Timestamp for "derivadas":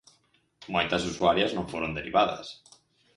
1.97-2.47